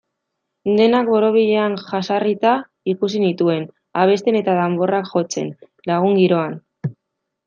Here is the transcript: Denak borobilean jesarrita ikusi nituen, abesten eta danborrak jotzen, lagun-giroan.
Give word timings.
Denak 0.77 1.09
borobilean 1.15 1.75
jesarrita 1.89 2.53
ikusi 2.93 3.21
nituen, 3.23 3.67
abesten 4.05 4.39
eta 4.39 4.55
danborrak 4.61 5.13
jotzen, 5.15 5.53
lagun-giroan. 5.93 6.57